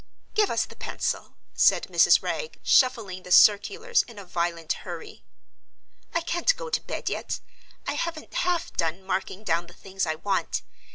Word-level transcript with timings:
"Give 0.33 0.49
us 0.49 0.65
the 0.65 0.75
pencil," 0.75 1.35
said 1.53 1.83
Mrs. 1.85 2.23
Wragge, 2.23 2.57
shuffling 2.63 3.21
the 3.21 3.29
circulars 3.31 4.01
in 4.01 4.17
a 4.17 4.25
violent 4.25 4.73
hurry. 4.81 5.23
"I 6.11 6.21
can't 6.21 6.57
go 6.57 6.71
to 6.71 6.81
bed 6.81 7.07
yet—I 7.07 7.93
haven't 7.93 8.33
half 8.33 8.73
done 8.75 9.03
marking 9.03 9.43
down 9.43 9.67
the 9.67 9.73
things 9.75 10.07
I 10.07 10.15
want. 10.15 10.63